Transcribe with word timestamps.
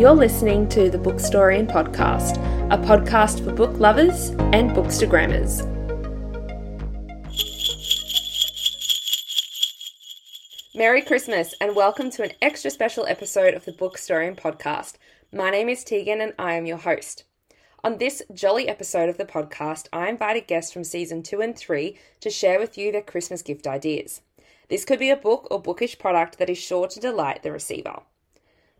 You're 0.00 0.14
listening 0.14 0.66
to 0.70 0.88
the 0.88 0.96
Bookstorian 0.96 1.70
Podcast, 1.70 2.38
a 2.72 2.78
podcast 2.78 3.44
for 3.44 3.52
book 3.52 3.78
lovers 3.78 4.30
and 4.54 4.70
bookstagrammers. 4.70 5.60
Merry 10.74 11.02
Christmas 11.02 11.54
and 11.60 11.76
welcome 11.76 12.10
to 12.12 12.22
an 12.22 12.32
extra 12.40 12.70
special 12.70 13.04
episode 13.04 13.52
of 13.52 13.66
the 13.66 13.72
Bookstorian 13.72 14.40
Podcast. 14.40 14.94
My 15.34 15.50
name 15.50 15.68
is 15.68 15.84
Teagan 15.84 16.22
and 16.22 16.32
I 16.38 16.54
am 16.54 16.64
your 16.64 16.78
host. 16.78 17.24
On 17.84 17.98
this 17.98 18.22
jolly 18.32 18.70
episode 18.70 19.10
of 19.10 19.18
the 19.18 19.26
podcast, 19.26 19.86
I 19.92 20.08
invited 20.08 20.46
guests 20.46 20.72
from 20.72 20.82
season 20.82 21.22
two 21.22 21.42
and 21.42 21.54
three 21.54 21.98
to 22.20 22.30
share 22.30 22.58
with 22.58 22.78
you 22.78 22.90
their 22.90 23.02
Christmas 23.02 23.42
gift 23.42 23.66
ideas. 23.66 24.22
This 24.70 24.86
could 24.86 24.98
be 24.98 25.10
a 25.10 25.16
book 25.16 25.46
or 25.50 25.60
bookish 25.60 25.98
product 25.98 26.38
that 26.38 26.48
is 26.48 26.56
sure 26.56 26.88
to 26.88 27.00
delight 27.00 27.42
the 27.42 27.52
receiver. 27.52 28.00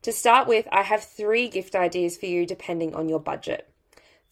To 0.02 0.12
start 0.12 0.48
with, 0.48 0.66
I 0.72 0.82
have 0.82 1.04
three 1.04 1.48
gift 1.48 1.74
ideas 1.74 2.16
for 2.16 2.26
you 2.26 2.46
depending 2.46 2.94
on 2.94 3.08
your 3.08 3.20
budget. 3.20 3.68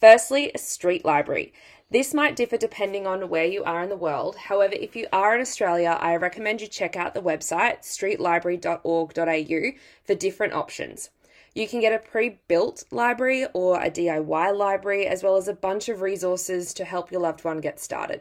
Firstly, 0.01 0.51
a 0.55 0.59
street 0.59 1.05
library. 1.05 1.53
This 1.91 2.15
might 2.15 2.37
differ 2.37 2.57
depending 2.57 3.07
on 3.07 3.29
where 3.29 3.45
you 3.45 3.65
are 3.65 3.83
in 3.83 3.89
the 3.89 3.97
world. 3.97 4.37
However, 4.37 4.75
if 4.75 4.95
you 4.97 5.07
are 5.13 5.35
in 5.35 5.41
Australia, 5.41 5.99
I 6.01 6.17
recommend 6.17 6.61
you 6.61 6.69
check 6.69 6.97
out 6.97 7.15
the 7.15 7.23
website 7.23 7.83
streetlibrary.org.au 7.83 9.79
for 10.05 10.15
different 10.15 10.53
options. 10.53 11.11
You 11.55 11.67
can 11.67 11.81
get 11.81 11.93
a 11.93 11.99
pre 11.99 12.39
built 12.47 12.85
library 12.91 13.47
or 13.53 13.81
a 13.81 13.91
DIY 13.91 14.57
library, 14.57 15.07
as 15.07 15.23
well 15.23 15.37
as 15.37 15.49
a 15.49 15.55
bunch 15.55 15.89
of 15.89 16.03
resources 16.03 16.73
to 16.75 16.85
help 16.85 17.11
your 17.11 17.21
loved 17.21 17.45
one 17.45 17.61
get 17.61 17.81
started. 17.81 18.21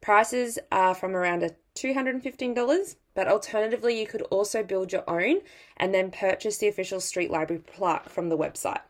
Prices 0.00 0.58
are 0.72 0.94
from 0.94 1.14
around 1.14 1.42
$215, 1.80 2.96
but 3.14 3.28
alternatively, 3.28 3.98
you 3.98 4.06
could 4.06 4.22
also 4.22 4.62
build 4.62 4.92
your 4.92 5.08
own 5.08 5.40
and 5.76 5.94
then 5.94 6.10
purchase 6.10 6.58
the 6.58 6.68
official 6.68 7.00
Street 7.00 7.30
Library 7.30 7.62
plaque 7.62 8.08
from 8.08 8.28
the 8.28 8.38
website. 8.38 8.80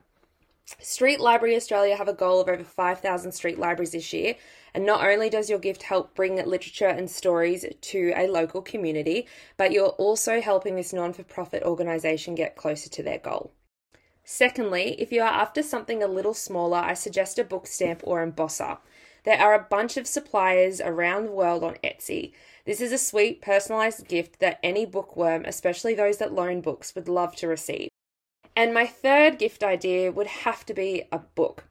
Street 0.80 1.18
Library 1.18 1.56
Australia 1.56 1.96
have 1.96 2.08
a 2.08 2.12
goal 2.12 2.40
of 2.40 2.48
over 2.48 2.62
5,000 2.62 3.32
street 3.32 3.58
libraries 3.58 3.92
this 3.92 4.12
year, 4.12 4.34
and 4.74 4.84
not 4.84 5.02
only 5.02 5.30
does 5.30 5.48
your 5.48 5.58
gift 5.58 5.82
help 5.82 6.14
bring 6.14 6.36
literature 6.36 6.88
and 6.88 7.10
stories 7.10 7.64
to 7.80 8.12
a 8.14 8.28
local 8.28 8.60
community, 8.60 9.26
but 9.56 9.72
you're 9.72 9.96
also 9.96 10.42
helping 10.42 10.76
this 10.76 10.92
non 10.92 11.14
for 11.14 11.22
profit 11.22 11.62
organisation 11.62 12.34
get 12.34 12.54
closer 12.54 12.90
to 12.90 13.02
their 13.02 13.18
goal. 13.18 13.52
Secondly, 14.24 14.94
if 14.98 15.10
you 15.10 15.22
are 15.22 15.32
after 15.32 15.62
something 15.62 16.02
a 16.02 16.06
little 16.06 16.34
smaller, 16.34 16.76
I 16.76 16.92
suggest 16.92 17.38
a 17.38 17.44
book 17.44 17.66
stamp 17.66 18.02
or 18.04 18.22
embosser. 18.22 18.76
There 19.24 19.40
are 19.40 19.54
a 19.54 19.66
bunch 19.70 19.96
of 19.96 20.06
suppliers 20.06 20.82
around 20.82 21.24
the 21.24 21.32
world 21.32 21.64
on 21.64 21.76
Etsy. 21.82 22.32
This 22.68 22.82
is 22.82 22.92
a 22.92 22.98
sweet, 22.98 23.40
personalised 23.40 24.08
gift 24.08 24.40
that 24.40 24.60
any 24.62 24.84
bookworm, 24.84 25.46
especially 25.46 25.94
those 25.94 26.18
that 26.18 26.34
loan 26.34 26.60
books, 26.60 26.94
would 26.94 27.08
love 27.08 27.34
to 27.36 27.48
receive. 27.48 27.88
And 28.54 28.74
my 28.74 28.86
third 28.86 29.38
gift 29.38 29.62
idea 29.62 30.12
would 30.12 30.26
have 30.26 30.66
to 30.66 30.74
be 30.74 31.04
a 31.10 31.20
book. 31.20 31.64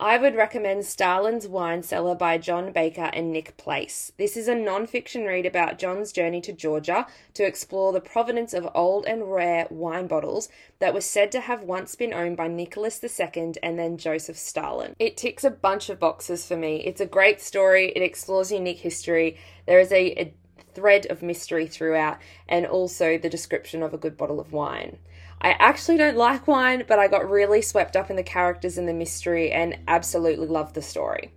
I 0.00 0.16
would 0.16 0.36
recommend 0.36 0.84
Stalin's 0.84 1.48
Wine 1.48 1.82
Cellar 1.82 2.14
by 2.14 2.38
John 2.38 2.70
Baker 2.70 3.10
and 3.12 3.32
Nick 3.32 3.56
Place. 3.56 4.12
This 4.16 4.36
is 4.36 4.46
a 4.46 4.54
non 4.54 4.86
fiction 4.86 5.24
read 5.24 5.44
about 5.44 5.76
John's 5.76 6.12
journey 6.12 6.40
to 6.42 6.52
Georgia 6.52 7.08
to 7.34 7.44
explore 7.44 7.92
the 7.92 8.00
provenance 8.00 8.54
of 8.54 8.68
old 8.76 9.06
and 9.06 9.32
rare 9.32 9.66
wine 9.70 10.06
bottles 10.06 10.48
that 10.78 10.94
were 10.94 11.00
said 11.00 11.32
to 11.32 11.40
have 11.40 11.62
once 11.62 11.96
been 11.96 12.14
owned 12.14 12.36
by 12.36 12.46
Nicholas 12.46 13.02
II 13.02 13.54
and 13.60 13.76
then 13.76 13.98
Joseph 13.98 14.38
Stalin. 14.38 14.94
It 15.00 15.16
ticks 15.16 15.42
a 15.42 15.50
bunch 15.50 15.90
of 15.90 15.98
boxes 15.98 16.46
for 16.46 16.56
me. 16.56 16.76
It's 16.84 17.00
a 17.00 17.06
great 17.06 17.40
story, 17.40 17.88
it 17.88 18.02
explores 18.02 18.52
unique 18.52 18.78
history. 18.78 19.36
There 19.66 19.80
is 19.80 19.90
a, 19.90 20.12
a 20.12 20.34
thread 20.78 21.06
of 21.06 21.22
mystery 21.22 21.66
throughout, 21.66 22.18
and 22.48 22.64
also 22.64 23.18
the 23.18 23.28
description 23.28 23.82
of 23.82 23.92
a 23.92 23.98
good 23.98 24.16
bottle 24.16 24.38
of 24.38 24.52
wine. 24.52 24.98
I 25.40 25.50
actually 25.58 25.96
don't 25.96 26.16
like 26.16 26.46
wine, 26.46 26.84
but 26.86 26.98
I 26.98 27.08
got 27.08 27.28
really 27.28 27.62
swept 27.62 27.96
up 27.96 28.10
in 28.10 28.16
the 28.16 28.22
characters 28.22 28.78
and 28.78 28.88
the 28.88 28.94
mystery 28.94 29.50
and 29.50 29.78
absolutely 29.88 30.46
loved 30.46 30.74
the 30.74 30.82
story. 30.82 31.32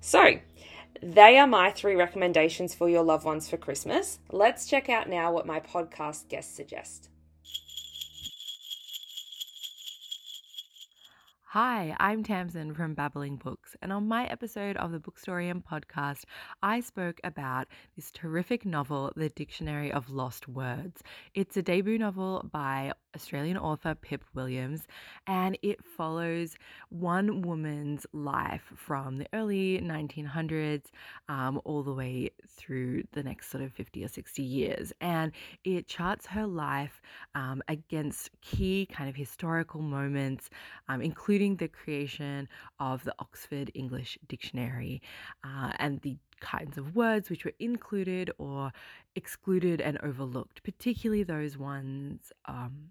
So, 0.00 0.40
they 1.02 1.38
are 1.38 1.46
my 1.46 1.70
three 1.70 1.94
recommendations 1.94 2.74
for 2.74 2.88
your 2.88 3.02
loved 3.02 3.24
ones 3.24 3.48
for 3.48 3.56
Christmas. 3.56 4.18
Let's 4.30 4.66
check 4.66 4.88
out 4.88 5.08
now 5.08 5.32
what 5.32 5.46
my 5.46 5.60
podcast 5.60 6.28
guests 6.28 6.54
suggest. 6.54 7.08
Hi, 11.60 11.96
I'm 11.98 12.22
Tamsien 12.22 12.72
from 12.72 12.94
Babbling 12.94 13.34
Books, 13.34 13.74
and 13.82 13.92
on 13.92 14.06
my 14.06 14.26
episode 14.26 14.76
of 14.76 14.92
the 14.92 15.00
Bookstorian 15.00 15.60
podcast, 15.60 16.22
I 16.62 16.78
spoke 16.78 17.20
about 17.24 17.66
this 17.96 18.12
terrific 18.12 18.64
novel, 18.64 19.12
The 19.16 19.28
Dictionary 19.28 19.90
of 19.90 20.08
Lost 20.08 20.46
Words. 20.46 21.02
It's 21.34 21.56
a 21.56 21.62
debut 21.62 21.98
novel 21.98 22.48
by 22.52 22.92
Australian 23.16 23.56
author 23.56 23.96
Pip 23.96 24.22
Williams, 24.34 24.86
and 25.26 25.58
it 25.62 25.84
follows 25.84 26.56
one 26.90 27.42
woman's 27.42 28.06
life 28.12 28.72
from 28.76 29.16
the 29.16 29.26
early 29.32 29.80
1900s 29.80 30.84
um, 31.28 31.60
all 31.64 31.82
the 31.82 31.92
way 31.92 32.30
through 32.46 33.02
the 33.14 33.22
next 33.24 33.50
sort 33.50 33.64
of 33.64 33.72
50 33.72 34.04
or 34.04 34.08
60 34.08 34.42
years. 34.42 34.92
And 35.00 35.32
it 35.64 35.88
charts 35.88 36.26
her 36.26 36.46
life 36.46 37.02
um, 37.34 37.62
against 37.66 38.30
key 38.42 38.86
kind 38.86 39.10
of 39.10 39.16
historical 39.16 39.82
moments, 39.82 40.50
um, 40.88 41.00
including 41.00 41.47
the 41.56 41.68
creation 41.68 42.48
of 42.78 43.04
the 43.04 43.14
Oxford 43.18 43.70
English 43.74 44.18
Dictionary 44.28 45.02
uh, 45.44 45.72
and 45.78 46.00
the 46.02 46.16
kinds 46.40 46.78
of 46.78 46.94
words 46.94 47.30
which 47.30 47.44
were 47.44 47.52
included 47.58 48.30
or 48.38 48.72
excluded 49.16 49.80
and 49.80 49.98
overlooked, 50.02 50.62
particularly 50.62 51.22
those 51.22 51.58
ones 51.58 52.32
um, 52.46 52.90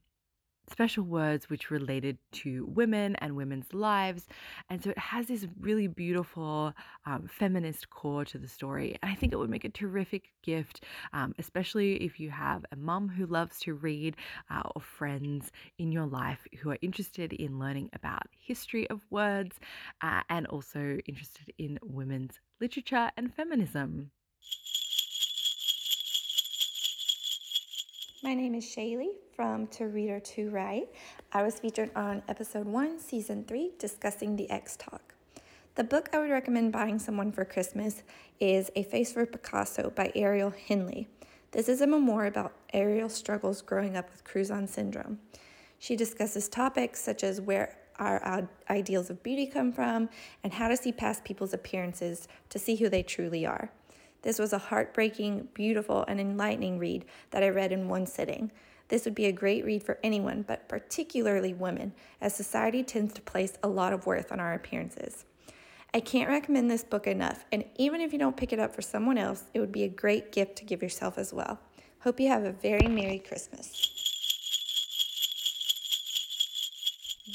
special 0.70 1.04
words 1.04 1.50
which 1.50 1.72
related 1.72 2.18
to 2.32 2.66
women 2.66 3.16
and 3.18 3.36
women's 3.36 3.74
lives. 3.74 4.28
And 4.70 4.84
so 4.84 4.90
it 4.92 4.98
has 4.98 5.28
this 5.28 5.48
really 5.60 5.88
beautiful 5.88 6.74
um, 7.06 7.28
feminist 7.28 7.90
core 7.90 8.26
to 8.26 8.38
the 8.38 8.48
story. 8.48 8.98
And 9.02 9.12
I 9.12 9.16
think 9.16 9.34
it 9.34 9.38
would 9.38 9.50
make 9.50 9.66
a 9.66 9.70
terrific 9.70 10.32
gift, 10.44 10.84
um, 11.14 11.34
especially 11.40 11.96
if 12.04 12.20
you 12.20 12.30
have 12.30 12.66
a 12.72 12.76
mum 12.76 13.10
who 13.10 13.26
loves 13.26 13.60
to 13.62 13.74
read 13.74 14.16
uh, 14.50 14.64
or 14.76 14.82
friends 14.82 15.52
in 15.78 15.92
your 15.92 16.06
life 16.06 16.48
who 16.60 16.72
are 16.72 16.78
interested 16.82 17.34
in 17.34 17.60
learning 17.60 17.90
about 17.94 18.24
history 18.38 18.90
of 18.90 19.02
words 19.10 19.60
uh, 20.02 20.22
and 20.30 20.48
also 20.48 20.98
interested 21.06 21.54
in 21.58 21.80
women's 21.84 22.40
literature 22.60 23.12
and 23.18 23.34
feminism. 23.34 24.12
My 28.28 28.34
name 28.34 28.56
is 28.56 28.70
Shaley 28.70 29.12
from 29.38 29.68
To 29.68 29.86
Read 29.86 30.10
or 30.10 30.20
To 30.20 30.50
Write. 30.50 30.90
I 31.32 31.44
was 31.44 31.62
featured 31.62 31.92
on 31.96 32.22
episode 32.28 32.66
1, 32.66 33.00
season 33.00 33.46
3, 33.46 33.72
discussing 33.80 34.36
the 34.36 34.50
X 34.50 34.76
Talk. 34.76 35.16
The 35.76 35.86
book 35.86 36.10
I 36.12 36.20
would 36.20 36.30
recommend 36.30 36.74
buying 36.74 37.00
someone 37.00 37.32
for 37.32 37.46
Christmas 37.46 38.04
is 38.42 38.70
A 38.76 38.84
Face 38.84 39.14
for 39.14 39.26
Picasso 39.26 39.92
by 39.92 40.12
Ariel 40.14 40.54
Henley. 40.68 41.08
This 41.52 41.70
is 41.70 41.80
a 41.80 41.88
memoir 41.88 42.26
about 42.26 42.52
Ariel's 42.74 43.14
struggles 43.14 43.62
growing 43.62 43.96
up 43.96 44.12
with 44.12 44.26
Crouzon 44.26 44.68
syndrome. 44.68 45.20
She 45.80 45.96
discusses 45.96 46.50
topics 46.50 47.00
such 47.00 47.24
as 47.24 47.40
where 47.40 47.78
our 47.98 48.50
ideals 48.70 49.10
of 49.10 49.24
beauty 49.24 49.48
come 49.48 49.72
from 49.72 50.10
and 50.44 50.52
how 50.52 50.68
to 50.68 50.76
see 50.76 50.92
past 50.92 51.24
people's 51.24 51.54
appearances 51.54 52.28
to 52.50 52.60
see 52.60 52.76
who 52.76 52.90
they 52.90 53.04
truly 53.04 53.46
are. 53.46 53.72
This 54.22 54.40
was 54.40 54.54
a 54.54 54.58
heartbreaking, 54.58 55.50
beautiful, 55.54 56.04
and 56.08 56.20
enlightening 56.20 56.80
read 56.80 57.06
that 57.32 57.44
I 57.44 57.50
read 57.50 57.72
in 57.72 57.88
one 57.88 58.06
sitting. 58.06 58.52
This 58.90 59.06
would 59.06 59.16
be 59.16 59.26
a 59.26 59.32
great 59.32 59.66
read 59.66 59.84
for 59.84 60.00
anyone, 60.04 60.44
but 60.48 60.70
particularly 60.70 61.54
women, 61.54 61.94
as 62.22 62.36
society 62.36 62.84
tends 62.84 63.14
to 63.14 63.22
place 63.22 63.58
a 63.62 63.68
lot 63.68 63.94
of 63.94 64.06
worth 64.06 64.32
on 64.32 64.40
our 64.40 64.54
appearances. 64.54 65.26
I 65.94 66.00
can't 66.00 66.30
recommend 66.30 66.70
this 66.70 66.84
book 66.84 67.08
enough, 67.08 67.46
and 67.52 67.66
even 67.76 68.02
if 68.02 68.14
you 68.14 68.20
don't 68.20 68.38
pick 68.38 68.54
it 68.54 68.60
up 68.60 68.76
for 68.76 68.82
someone 68.82 69.18
else, 69.18 69.46
it 69.54 69.60
would 69.60 69.72
be 69.72 69.84
a 69.84 69.90
great 69.90 70.32
gift 70.32 70.58
to 70.58 70.66
give 70.66 70.82
yourself 70.82 71.18
as 71.18 71.34
well. 71.34 71.60
Hope 72.00 72.20
you 72.20 72.28
have 72.28 72.44
a 72.44 72.52
very 72.52 72.88
Merry 72.88 73.20
Christmas. 73.20 73.94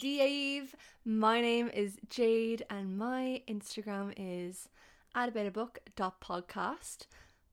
Dave, 0.01 0.75
my 1.05 1.41
name 1.41 1.69
is 1.69 1.99
Jade, 2.09 2.65
and 2.71 2.97
my 2.97 3.43
Instagram 3.49 4.15
is 4.17 4.69
podcast. 5.15 7.07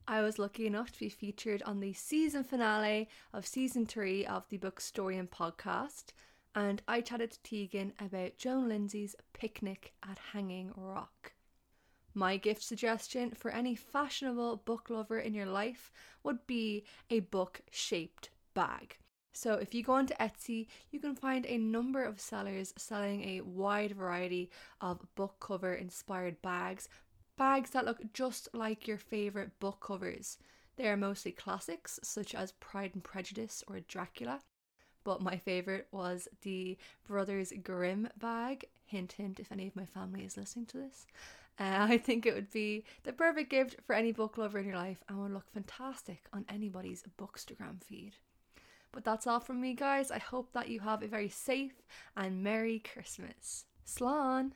I 0.07 0.21
was 0.21 0.39
lucky 0.39 0.65
enough 0.65 0.93
to 0.93 0.99
be 0.99 1.09
featured 1.09 1.61
on 1.63 1.81
the 1.81 1.91
season 1.91 2.45
finale 2.45 3.09
of 3.33 3.45
season 3.45 3.85
three 3.85 4.25
of 4.25 4.47
the 4.47 4.55
Book 4.55 4.79
Bookstorian 4.79 5.27
podcast, 5.27 6.13
and 6.55 6.81
I 6.87 7.01
chatted 7.01 7.31
to 7.31 7.39
Teagan 7.41 7.91
about 7.99 8.37
Joan 8.37 8.69
Lindsay's 8.69 9.13
picnic 9.33 9.91
at 10.09 10.17
Hanging 10.31 10.71
Rock. 10.77 11.33
My 12.13 12.37
gift 12.37 12.63
suggestion 12.63 13.31
for 13.31 13.51
any 13.51 13.75
fashionable 13.75 14.61
book 14.63 14.89
lover 14.89 15.19
in 15.19 15.33
your 15.33 15.45
life 15.45 15.91
would 16.23 16.47
be 16.47 16.85
a 17.09 17.19
book 17.19 17.59
shaped 17.71 18.29
bag. 18.53 18.97
So, 19.33 19.53
if 19.53 19.75
you 19.75 19.83
go 19.83 19.93
onto 19.93 20.13
Etsy, 20.15 20.67
you 20.91 20.99
can 20.99 21.15
find 21.15 21.45
a 21.45 21.57
number 21.57 22.03
of 22.03 22.19
sellers 22.19 22.73
selling 22.77 23.23
a 23.23 23.41
wide 23.41 23.91
variety 23.91 24.49
of 24.81 25.05
book 25.15 25.35
cover 25.39 25.73
inspired 25.73 26.41
bags 26.41 26.87
bags 27.39 27.69
that 27.69 27.85
look 27.85 28.13
just 28.13 28.49
like 28.53 28.85
your 28.85 28.97
favourite 28.97 29.57
book 29.61 29.79
covers. 29.79 30.37
They 30.75 30.89
are 30.89 30.97
mostly 30.97 31.31
classics, 31.31 31.97
such 32.03 32.35
as 32.35 32.51
Pride 32.51 32.91
and 32.93 33.03
Prejudice 33.03 33.63
or 33.67 33.79
Dracula, 33.79 34.41
but 35.05 35.21
my 35.21 35.37
favourite 35.37 35.85
was 35.91 36.27
the 36.41 36.77
Brothers 37.07 37.53
Grimm 37.63 38.09
bag. 38.17 38.65
Hint, 38.85 39.13
hint, 39.13 39.39
if 39.39 39.53
any 39.53 39.67
of 39.67 39.75
my 39.75 39.85
family 39.85 40.25
is 40.25 40.35
listening 40.35 40.65
to 40.67 40.77
this. 40.77 41.07
Uh, 41.57 41.63
I 41.89 41.97
think 41.97 42.25
it 42.25 42.35
would 42.35 42.51
be 42.51 42.83
the 43.03 43.13
perfect 43.13 43.49
gift 43.49 43.77
for 43.87 43.95
any 43.95 44.11
book 44.11 44.37
lover 44.37 44.59
in 44.59 44.65
your 44.65 44.75
life 44.75 45.01
and 45.07 45.17
would 45.19 45.31
look 45.31 45.49
fantastic 45.53 46.25
on 46.33 46.45
anybody's 46.49 47.03
Bookstagram 47.17 47.81
feed. 47.81 48.15
But 48.91 49.05
that's 49.05 49.27
all 49.27 49.39
from 49.39 49.61
me, 49.61 49.75
guys. 49.75 50.11
I 50.11 50.19
hope 50.19 50.51
that 50.51 50.67
you 50.67 50.81
have 50.81 51.03
a 51.03 51.07
very 51.07 51.29
safe 51.29 51.81
and 52.17 52.43
Merry 52.43 52.79
Christmas. 52.79 53.63
Slán! 53.87 54.51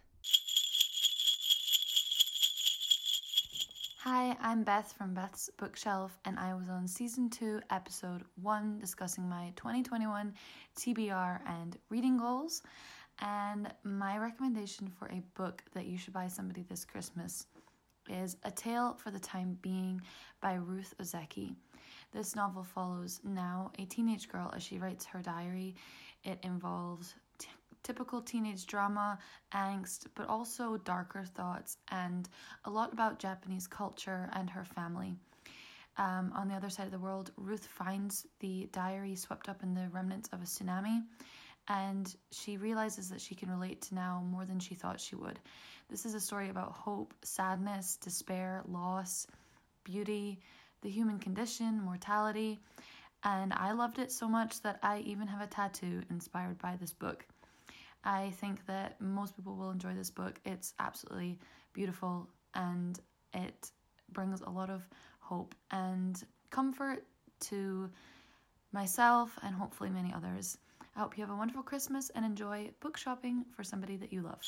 Hi, 4.05 4.35
I'm 4.41 4.65
Beth 4.65 4.91
from 4.97 5.13
Beth's 5.13 5.49
Bookshelf, 5.57 6.19
and 6.25 6.37
I 6.37 6.53
was 6.55 6.67
on 6.67 6.89
season 6.89 7.29
2, 7.29 7.61
episode 7.69 8.23
1, 8.41 8.77
discussing 8.77 9.29
my 9.29 9.53
2021 9.55 10.33
TBR 10.77 11.39
and 11.47 11.77
reading 11.89 12.17
goals. 12.17 12.63
And 13.21 13.73
my 13.85 14.17
recommendation 14.17 14.89
for 14.89 15.07
a 15.07 15.23
book 15.35 15.63
that 15.73 15.85
you 15.85 15.97
should 15.97 16.11
buy 16.11 16.27
somebody 16.27 16.65
this 16.67 16.83
Christmas 16.83 17.47
is 18.09 18.35
A 18.43 18.51
Tale 18.51 18.97
for 19.01 19.09
the 19.09 19.21
Time 19.21 19.57
Being 19.61 20.01
by 20.41 20.55
Ruth 20.55 20.93
Ozeki. 21.01 21.55
This 22.11 22.35
novel 22.35 22.65
follows 22.65 23.21
Nao 23.23 23.71
a 23.79 23.85
teenage 23.85 24.27
girl 24.27 24.51
as 24.53 24.63
she 24.63 24.79
writes 24.79 25.05
her 25.05 25.21
diary. 25.21 25.75
It 26.25 26.39
involves 26.43 27.15
typical 27.83 28.21
teenage 28.21 28.65
drama, 28.65 29.19
angst, 29.53 30.07
but 30.15 30.27
also 30.27 30.77
darker 30.77 31.23
thoughts 31.25 31.77
and 31.89 32.29
a 32.65 32.69
lot 32.69 32.93
about 32.93 33.19
Japanese 33.19 33.67
culture 33.67 34.29
and 34.33 34.49
her 34.49 34.63
family. 34.63 35.15
Um, 35.97 36.31
on 36.35 36.47
the 36.47 36.55
other 36.55 36.69
side 36.69 36.85
of 36.85 36.91
the 36.91 36.99
world, 36.99 37.31
Ruth 37.37 37.67
finds 37.67 38.25
the 38.39 38.67
diary 38.71 39.15
swept 39.15 39.47
up 39.47 39.61
in 39.61 39.75
the 39.75 39.89
remnants 39.91 40.29
of 40.33 40.41
a 40.41 40.45
tsunami, 40.45 41.03
and 41.67 42.13
she 42.31 42.57
realizes 42.57 43.09
that 43.09 43.21
she 43.21 43.35
can 43.35 43.49
relate 43.49 43.81
to 43.83 43.95
Nao 43.95 44.21
more 44.21 44.45
than 44.45 44.59
she 44.59 44.75
thought 44.75 44.99
she 44.99 45.15
would. 45.15 45.39
This 45.89 46.05
is 46.05 46.15
a 46.15 46.19
story 46.19 46.49
about 46.49 46.71
hope, 46.71 47.13
sadness, 47.23 47.97
despair, 47.97 48.63
loss, 48.67 49.27
beauty, 49.83 50.39
the 50.81 50.89
human 50.89 51.19
condition, 51.19 51.79
mortality, 51.83 52.59
and 53.23 53.53
I 53.53 53.71
loved 53.71 53.99
it 53.99 54.11
so 54.11 54.27
much 54.27 54.61
that 54.61 54.79
I 54.81 54.99
even 54.99 55.27
have 55.27 55.41
a 55.41 55.47
tattoo 55.47 56.01
inspired 56.09 56.57
by 56.57 56.75
this 56.75 56.91
book. 56.91 57.25
I 58.03 58.31
think 58.31 58.65
that 58.67 58.99
most 58.99 59.35
people 59.35 59.55
will 59.55 59.71
enjoy 59.71 59.93
this 59.93 60.09
book. 60.09 60.39
It's 60.45 60.73
absolutely 60.79 61.39
beautiful 61.73 62.29
and 62.53 62.99
it 63.33 63.71
brings 64.11 64.41
a 64.41 64.49
lot 64.49 64.69
of 64.69 64.87
hope 65.19 65.55
and 65.71 66.21
comfort 66.49 67.05
to 67.41 67.89
myself 68.71 69.37
and 69.43 69.55
hopefully 69.55 69.89
many 69.89 70.13
others. 70.13 70.57
I 70.95 70.99
hope 70.99 71.17
you 71.17 71.23
have 71.23 71.31
a 71.31 71.35
wonderful 71.35 71.63
Christmas 71.63 72.11
and 72.11 72.25
enjoy 72.25 72.71
book 72.79 72.97
shopping 72.97 73.45
for 73.55 73.63
somebody 73.63 73.95
that 73.97 74.13
you 74.13 74.21
love. 74.21 74.41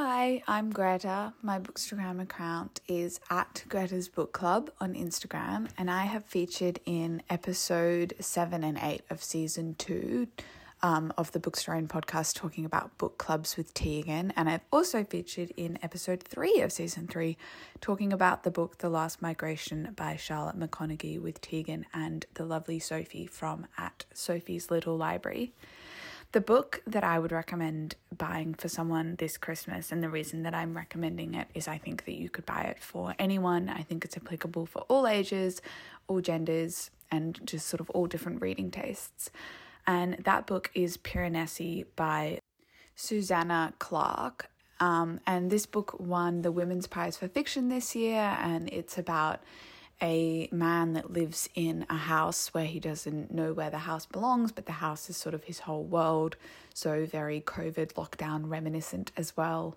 Hi, 0.00 0.44
I'm 0.46 0.70
Greta. 0.70 1.32
My 1.42 1.58
Bookstagram 1.58 2.22
account 2.22 2.80
is 2.86 3.18
at 3.30 3.64
Greta's 3.68 4.08
Book 4.08 4.32
Club 4.32 4.70
on 4.80 4.94
Instagram, 4.94 5.68
and 5.76 5.90
I 5.90 6.04
have 6.04 6.24
featured 6.24 6.78
in 6.86 7.20
episode 7.28 8.14
7 8.20 8.62
and 8.62 8.78
8 8.80 9.02
of 9.10 9.24
season 9.24 9.74
2 9.76 10.28
um, 10.82 11.12
of 11.18 11.32
the 11.32 11.40
Bookstorian 11.40 11.88
podcast 11.88 12.36
talking 12.36 12.64
about 12.64 12.96
book 12.96 13.18
clubs 13.18 13.56
with 13.56 13.74
Teagan. 13.74 14.30
And 14.36 14.48
I've 14.48 14.64
also 14.72 15.02
featured 15.02 15.52
in 15.56 15.80
episode 15.82 16.22
3 16.22 16.60
of 16.60 16.70
season 16.70 17.08
3 17.08 17.36
talking 17.80 18.12
about 18.12 18.44
the 18.44 18.52
book 18.52 18.78
The 18.78 18.88
Last 18.88 19.20
Migration 19.20 19.94
by 19.96 20.14
Charlotte 20.14 20.60
McConaghy 20.60 21.20
with 21.20 21.40
Teagan 21.40 21.86
and 21.92 22.24
the 22.34 22.44
lovely 22.44 22.78
Sophie 22.78 23.26
from 23.26 23.66
at 23.76 24.04
Sophie's 24.14 24.70
Little 24.70 24.96
Library. 24.96 25.54
The 26.32 26.40
book 26.42 26.82
that 26.86 27.04
I 27.04 27.18
would 27.18 27.32
recommend 27.32 27.94
buying 28.16 28.52
for 28.52 28.68
someone 28.68 29.16
this 29.16 29.38
Christmas, 29.38 29.90
and 29.90 30.02
the 30.02 30.10
reason 30.10 30.42
that 30.42 30.54
I'm 30.54 30.76
recommending 30.76 31.32
it 31.32 31.48
is 31.54 31.66
I 31.66 31.78
think 31.78 32.04
that 32.04 32.16
you 32.16 32.28
could 32.28 32.44
buy 32.44 32.62
it 32.62 32.78
for 32.78 33.14
anyone. 33.18 33.70
I 33.70 33.82
think 33.82 34.04
it's 34.04 34.16
applicable 34.16 34.66
for 34.66 34.80
all 34.88 35.06
ages, 35.06 35.62
all 36.06 36.20
genders, 36.20 36.90
and 37.10 37.40
just 37.46 37.66
sort 37.66 37.80
of 37.80 37.88
all 37.90 38.06
different 38.06 38.42
reading 38.42 38.70
tastes. 38.70 39.30
And 39.86 40.18
that 40.24 40.46
book 40.46 40.70
is 40.74 40.98
Piranesi 40.98 41.86
by 41.96 42.40
Susanna 42.94 43.72
Clarke. 43.78 44.50
Um, 44.80 45.20
and 45.26 45.50
this 45.50 45.64
book 45.64 45.98
won 45.98 46.42
the 46.42 46.52
Women's 46.52 46.86
Prize 46.86 47.16
for 47.16 47.26
Fiction 47.26 47.70
this 47.70 47.96
year, 47.96 48.36
and 48.38 48.68
it's 48.68 48.98
about 48.98 49.40
a 50.00 50.48
man 50.52 50.92
that 50.92 51.12
lives 51.12 51.48
in 51.54 51.84
a 51.90 51.96
house 51.96 52.54
where 52.54 52.64
he 52.64 52.78
doesn't 52.78 53.32
know 53.32 53.52
where 53.52 53.70
the 53.70 53.78
house 53.78 54.06
belongs, 54.06 54.52
but 54.52 54.66
the 54.66 54.72
house 54.72 55.10
is 55.10 55.16
sort 55.16 55.34
of 55.34 55.44
his 55.44 55.60
whole 55.60 55.84
world. 55.84 56.36
So, 56.74 57.04
very 57.04 57.40
COVID 57.40 57.94
lockdown 57.94 58.48
reminiscent 58.48 59.10
as 59.16 59.36
well. 59.36 59.76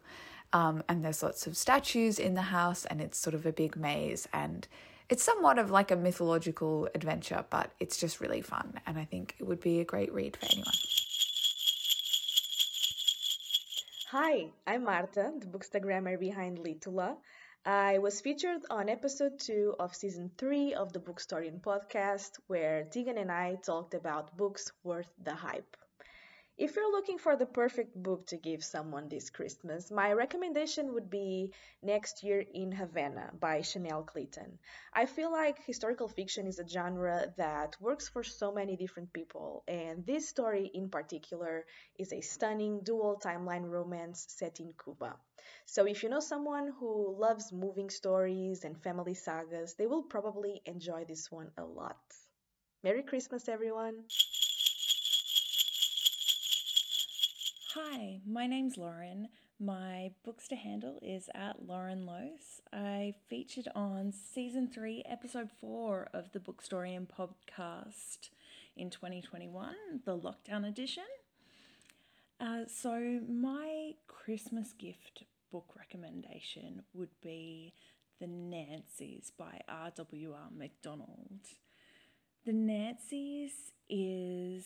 Um, 0.54 0.84
and 0.88 1.04
there's 1.04 1.24
lots 1.24 1.48
of 1.48 1.58
statues 1.58 2.20
in 2.20 2.36
the 2.36 2.44
house, 2.44 2.86
and 2.86 3.02
it's 3.02 3.18
sort 3.18 3.34
of 3.34 3.46
a 3.46 3.52
big 3.52 3.76
maze. 3.76 4.28
And 4.34 4.68
it's 5.10 5.24
somewhat 5.24 5.58
of 5.58 5.72
like 5.72 5.92
a 5.92 5.96
mythological 5.96 6.88
adventure, 6.94 7.46
but 7.50 7.72
it's 7.80 7.98
just 7.98 8.22
really 8.22 8.42
fun. 8.42 8.80
And 8.86 8.98
I 8.98 9.06
think 9.06 9.36
it 9.40 9.46
would 9.46 9.60
be 9.60 9.80
a 9.80 9.86
great 9.86 10.14
read 10.14 10.38
for 10.38 10.46
anyone. 10.46 10.74
Hi, 14.12 14.48
I'm 14.68 14.84
Marta, 14.84 15.32
the 15.40 15.46
bookstagrammer 15.46 16.20
behind 16.20 16.60
Litulla. 16.60 17.16
I 17.66 18.00
was 18.00 18.22
featured 18.22 18.66
on 18.70 18.90
episode 18.90 19.40
2 19.40 19.76
of 19.80 19.96
season 19.96 20.32
3 20.38 20.74
of 20.74 20.94
the 20.94 21.00
Bookstorian 21.00 21.62
podcast, 21.62 22.40
where 22.48 22.86
Teagan 22.86 23.20
and 23.20 23.32
I 23.32 23.56
talked 23.56 23.94
about 23.94 24.36
books 24.38 24.72
worth 24.84 25.12
the 25.24 25.36
hype. 25.36 25.78
If 26.58 26.78
you're 26.78 26.92
looking 26.92 27.18
for 27.18 27.36
the 27.36 27.46
perfect 27.46 27.94
book 28.02 28.28
to 28.28 28.38
give 28.38 28.64
someone 28.64 29.10
this 29.10 29.30
Christmas, 29.30 29.92
my 29.92 30.14
recommendation 30.14 30.94
would 30.94 31.10
be 31.10 31.52
Next 31.82 32.24
Year 32.24 32.46
in 32.54 32.72
Havana 32.72 33.32
by 33.38 33.62
Chanel 33.62 34.04
Cleeton. 34.04 34.58
I 34.94 35.08
feel 35.08 35.30
like 35.32 35.62
historical 35.66 36.08
fiction 36.08 36.48
is 36.48 36.60
a 36.60 36.68
genre 36.68 37.34
that 37.36 37.76
works 37.82 38.08
for 38.08 38.24
so 38.24 38.54
many 38.54 38.78
different 38.78 39.12
people, 39.12 39.64
and 39.68 40.06
this 40.06 40.30
story 40.30 40.72
in 40.74 40.90
particular 40.90 41.66
is 41.98 42.14
a 42.14 42.22
stunning 42.22 42.80
dual 42.82 43.20
timeline 43.22 43.70
romance 43.70 44.26
set 44.30 44.62
in 44.62 44.74
Cuba. 44.82 45.18
So 45.66 45.86
if 45.86 46.02
you 46.04 46.10
know 46.10 46.22
someone 46.22 46.72
who 46.80 47.16
loves 47.20 47.52
moving 47.52 47.90
stories 47.90 48.64
and 48.64 48.82
family 48.82 49.16
sagas, 49.16 49.74
they 49.74 49.88
will 49.88 50.04
probably 50.04 50.62
enjoy 50.66 51.04
this 51.06 51.30
one 51.30 51.52
a 51.58 51.64
lot. 51.66 52.00
Merry 52.84 53.04
Christmas, 53.04 53.50
everyone! 53.50 54.06
Hi, 57.76 58.20
my 58.26 58.48
name's 58.48 58.76
Lauren. 58.76 59.30
My 59.58 60.12
Bookster 60.28 60.58
handle 60.58 61.00
is 61.02 61.30
at 61.34 61.66
Lauren 61.66 62.06
Lose. 62.06 62.60
I 62.74 63.14
featured 63.30 63.70
on 63.74 64.12
season 64.12 64.68
three, 64.68 65.04
episode 65.08 65.50
four 65.62 66.10
of 66.14 66.34
the 66.34 66.40
Bookstorian 66.40 67.08
podcast 67.08 68.30
in 68.76 68.90
2021, 68.90 69.74
the 70.04 70.18
lockdown 70.18 70.68
edition. 70.68 71.06
Uh, 72.42 72.64
so, 72.68 73.22
my 73.30 73.94
Christmas 74.06 74.74
gift 74.74 75.24
book 75.50 75.70
recommendation 75.78 76.84
would 76.94 77.22
be 77.22 77.72
The 78.20 78.28
Nancys 78.28 79.32
by 79.38 79.62
R.W.R. 79.70 80.50
McDonald. 80.54 81.48
The 82.46 82.52
Nancys 82.52 83.72
is 83.88 84.66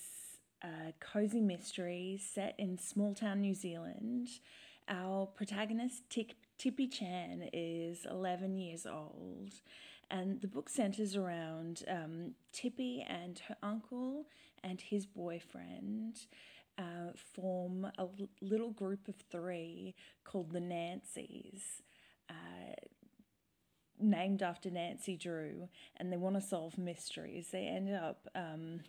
a 0.65 0.93
cozy 0.99 1.41
mystery 1.41 2.19
set 2.21 2.55
in 2.57 2.77
small 2.77 3.13
town 3.13 3.41
New 3.41 3.53
Zealand. 3.53 4.29
Our 4.87 5.27
protagonist, 5.27 6.03
Tippy 6.57 6.87
Chan, 6.87 7.49
is 7.53 8.05
11 8.09 8.57
years 8.57 8.85
old, 8.85 9.53
and 10.09 10.41
the 10.41 10.47
book 10.47 10.69
centers 10.69 11.15
around 11.15 11.83
um, 11.87 12.31
Tippy 12.51 13.05
and 13.07 13.39
her 13.47 13.57
uncle 13.61 14.25
and 14.63 14.81
his 14.81 15.05
boyfriend. 15.05 16.17
Uh, 16.77 17.13
form 17.33 17.85
a 17.97 18.01
l- 18.01 18.29
little 18.41 18.71
group 18.71 19.07
of 19.07 19.15
three 19.31 19.95
called 20.25 20.51
the 20.51 20.59
Nancys, 20.59 21.81
uh, 22.29 22.73
named 23.97 24.43
after 24.43 24.69
Nancy 24.69 25.15
Drew, 25.15 25.69
and 25.95 26.11
they 26.11 26.17
want 26.17 26.35
to 26.35 26.41
solve 26.41 26.77
mysteries. 26.77 27.47
They 27.53 27.67
end 27.67 27.93
up 27.93 28.27
um, 28.35 28.81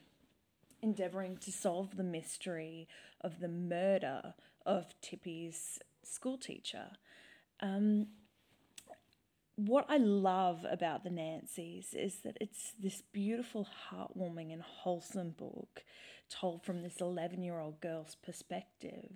endeavoring 0.83 1.37
to 1.39 1.53
solve 1.53 1.97
the 1.97 2.05
mystery 2.05 2.89
of 3.21 3.41
the 3.41 3.49
murder 3.49 4.35
of 4.65 4.95
Tippy's 5.01 5.79
schoolteacher. 6.03 6.91
Um, 7.61 8.09
what 9.57 9.87
I 9.89 9.97
love 9.97 10.67
about 10.71 11.03
the 11.03 11.11
Nancys 11.11 11.95
is 11.95 12.19
that 12.25 12.37
it's 12.41 12.73
this 12.79 13.03
beautiful, 13.13 13.67
heartwarming, 13.91 14.53
and 14.53 14.63
wholesome 14.63 15.31
book 15.31 15.83
told 16.29 16.63
from 16.63 16.83
this 16.83 17.01
11 17.01 17.43
year 17.43 17.59
old 17.59 17.81
girl's 17.81 18.17
perspective. 18.17 19.13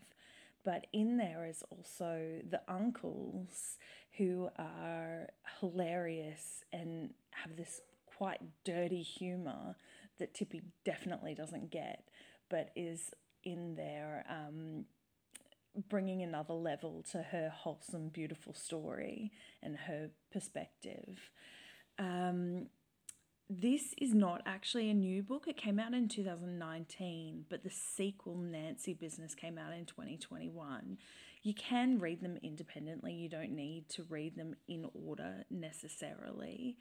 But 0.65 0.87
in 0.93 1.17
there 1.17 1.47
is 1.47 1.63
also 1.71 2.41
the 2.49 2.63
uncles 2.69 3.79
who 4.17 4.49
are 4.59 5.29
hilarious 5.61 6.65
and 6.73 7.11
have 7.31 7.57
this 7.57 7.81
quite 8.07 8.41
dirty 8.65 9.03
humour 9.03 9.77
that 10.21 10.35
Tippy 10.35 10.63
definitely 10.85 11.35
doesn't 11.35 11.71
get, 11.71 12.09
but 12.49 12.71
is 12.77 13.11
in 13.43 13.75
there 13.75 14.25
um, 14.29 14.85
bringing 15.89 16.23
another 16.23 16.55
level 16.55 17.05
to 17.13 17.23
her 17.23 17.51
wholesome, 17.55 18.09
beautiful 18.09 18.55
story 18.55 19.33
and 19.63 19.77
her 19.77 20.11
perspective. 20.33 21.31
Um, 21.99 22.67
this 23.49 23.95
is 23.99 24.15
not 24.15 24.43
actually 24.47 24.91
a 24.91 24.95
new 24.95 25.25
book. 25.25 25.47
It 25.49 25.57
came 25.57 25.81
out 25.81 25.93
in 25.93 26.09
2019, 26.09 27.47
but 27.51 27.65
the 27.65 27.71
sequel, 27.71 28.37
Nancy 28.37 28.95
Business, 28.95 29.35
came 29.35 29.59
out 29.59 29.73
in 29.73 29.87
2021. 29.87 30.99
You 31.43 31.55
can 31.55 31.99
read 31.99 32.21
them 32.21 32.39
independently, 32.43 33.13
you 33.15 33.29
don't 33.29 33.53
need 33.53 33.89
to 33.91 34.05
read 34.05 34.37
them 34.37 34.55
in 34.69 34.87
order 34.95 35.45
necessarily. 35.51 36.77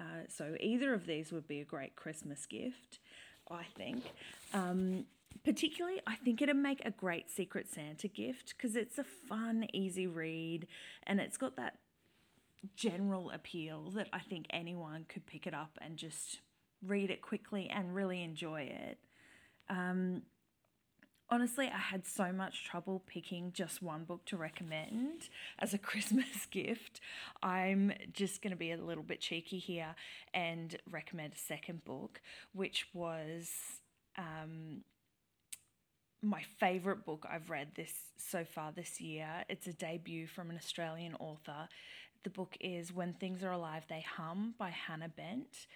Uh, 0.00 0.24
so, 0.28 0.56
either 0.60 0.94
of 0.94 1.06
these 1.06 1.30
would 1.30 1.46
be 1.46 1.60
a 1.60 1.64
great 1.64 1.94
Christmas 1.94 2.46
gift, 2.46 2.98
I 3.50 3.64
think. 3.76 4.02
Um, 4.54 5.04
particularly, 5.44 6.00
I 6.06 6.16
think 6.16 6.40
it'd 6.40 6.56
make 6.56 6.82
a 6.84 6.90
great 6.90 7.30
Secret 7.30 7.68
Santa 7.68 8.08
gift 8.08 8.54
because 8.56 8.76
it's 8.76 8.98
a 8.98 9.04
fun, 9.04 9.66
easy 9.74 10.06
read 10.06 10.66
and 11.06 11.20
it's 11.20 11.36
got 11.36 11.56
that 11.56 11.78
general 12.76 13.30
appeal 13.30 13.90
that 13.90 14.08
I 14.12 14.20
think 14.20 14.46
anyone 14.50 15.06
could 15.08 15.26
pick 15.26 15.46
it 15.46 15.54
up 15.54 15.78
and 15.80 15.96
just 15.96 16.40
read 16.86 17.10
it 17.10 17.22
quickly 17.22 17.68
and 17.70 17.94
really 17.94 18.22
enjoy 18.22 18.62
it. 18.62 18.98
Um, 19.68 20.22
honestly, 21.30 21.70
I 21.72 21.78
had 21.78 22.06
so 22.06 22.32
much 22.32 22.64
trouble 22.64 23.02
picking 23.06 23.52
just 23.52 23.82
one 23.82 24.04
book 24.04 24.24
to 24.26 24.36
recommend 24.36 25.28
as 25.58 25.72
a 25.72 25.78
Christmas 25.90 26.46
gift. 26.50 27.00
I'm 27.42 27.92
just 28.12 28.42
going 28.42 28.50
to 28.50 28.56
be 28.56 28.72
a 28.72 28.76
little 28.76 29.04
bit 29.04 29.20
cheeky 29.20 29.58
here 29.58 29.94
and 30.34 30.76
recommend 30.90 31.34
a 31.34 31.38
second 31.38 31.84
book, 31.84 32.20
which 32.52 32.86
was 32.92 33.50
um, 34.18 34.82
my 36.22 36.42
favorite 36.58 37.04
book 37.04 37.26
I've 37.30 37.48
read 37.48 37.68
this 37.76 37.92
so 38.16 38.44
far 38.44 38.72
this 38.72 39.00
year. 39.00 39.44
It's 39.48 39.66
a 39.66 39.72
debut 39.72 40.26
from 40.26 40.50
an 40.50 40.56
Australian 40.56 41.14
author. 41.14 41.68
The 42.24 42.30
book 42.30 42.56
is 42.60 42.92
When 42.92 43.14
Things 43.14 43.42
Are 43.42 43.52
Alive 43.52 43.84
They 43.88 44.04
Hum 44.16 44.54
by 44.58 44.70
Hannah 44.70 45.08
Bent. 45.08 45.66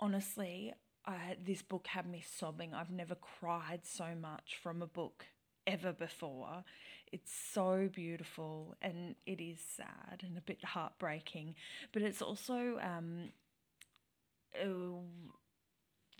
Honestly, 0.00 0.72
I, 1.06 1.36
this 1.44 1.62
book 1.62 1.86
had 1.86 2.06
me 2.06 2.22
sobbing. 2.38 2.74
I've 2.74 2.90
never 2.90 3.14
cried 3.14 3.80
so 3.84 4.14
much 4.20 4.58
from 4.62 4.82
a 4.82 4.86
book 4.86 5.26
ever 5.66 5.92
before. 5.92 6.64
It's 7.12 7.32
so 7.32 7.88
beautiful 7.92 8.76
and 8.80 9.16
it 9.26 9.40
is 9.40 9.58
sad 9.60 10.22
and 10.22 10.38
a 10.38 10.42
bit 10.42 10.64
heartbreaking, 10.64 11.56
but 11.92 12.02
it's 12.02 12.22
also 12.22 12.78
um, 12.80 13.30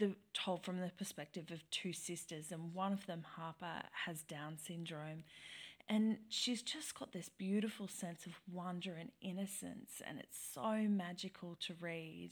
the 0.01 0.17
told 0.33 0.65
from 0.65 0.81
the 0.81 0.91
perspective 0.99 1.51
of 1.51 1.69
two 1.71 1.93
sisters, 1.93 2.51
and 2.51 2.75
one 2.75 2.93
of 2.93 3.07
them, 3.07 3.25
Harper, 3.37 3.83
has 4.07 4.23
Down 4.23 4.57
syndrome, 4.59 5.25
and 5.91 6.19
she's 6.29 6.63
just 6.63 6.97
got 6.97 7.11
this 7.13 7.29
beautiful 7.29 7.89
sense 7.89 8.25
of 8.25 8.35
wonder 8.51 8.95
and 8.95 9.11
innocence, 9.21 10.01
and 10.07 10.21
it's 10.21 10.39
so 10.55 10.87
magical 10.89 11.57
to 11.67 11.75
read 11.81 12.31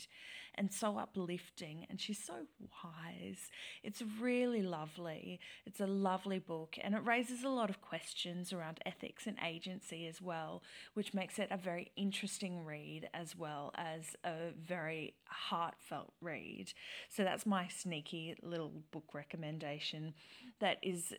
and 0.55 0.73
so 0.73 0.97
uplifting. 0.97 1.85
And 1.91 2.01
she's 2.01 2.25
so 2.25 2.47
wise. 2.85 3.51
It's 3.83 4.01
really 4.21 4.63
lovely. 4.63 5.41
It's 5.67 5.81
a 5.81 5.89
lovely 5.89 6.39
book, 6.39 6.77
and 6.81 6.95
it 6.95 7.05
raises 7.05 7.43
a 7.43 7.49
lot 7.49 7.69
of 7.69 7.81
questions 7.81 8.53
around 8.53 8.79
ethics 8.87 9.27
and 9.27 9.37
agency 9.45 10.07
as 10.07 10.23
well, 10.23 10.63
which 10.95 11.13
makes 11.13 11.41
it 11.41 11.49
a 11.51 11.57
very 11.57 11.91
interesting 11.97 12.65
read 12.65 13.09
as 13.13 13.35
well 13.35 13.73
as 13.75 14.15
a 14.25 14.53
very 14.57 15.15
heartfelt 15.25 16.13
read. 16.21 16.73
So 17.09 17.25
that's 17.25 17.45
my 17.45 17.67
sneaky 17.67 18.37
little 18.41 18.71
book 18.93 19.15
recommendation 19.15 20.15
that 20.61 20.79
is 20.81 21.13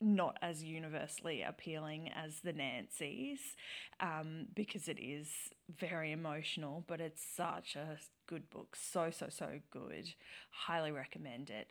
not 0.00 0.38
as 0.42 0.62
universally 0.62 1.42
appealing 1.42 2.10
as 2.14 2.40
the 2.40 2.52
Nancy's 2.52 3.40
um, 4.00 4.46
because 4.54 4.88
it 4.88 4.98
is 5.00 5.28
very 5.68 6.12
emotional, 6.12 6.84
but 6.86 7.00
it's 7.00 7.24
such 7.36 7.76
a 7.76 7.98
good 8.26 8.48
book. 8.50 8.76
So, 8.76 9.10
so, 9.10 9.26
so 9.28 9.60
good. 9.70 10.14
Highly 10.50 10.92
recommend 10.92 11.50
it. 11.50 11.68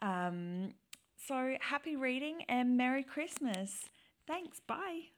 Um, 0.00 0.74
so, 1.26 1.56
happy 1.60 1.96
reading 1.96 2.42
and 2.48 2.76
Merry 2.76 3.02
Christmas. 3.02 3.84
Thanks. 4.26 4.60
Bye. 4.60 5.10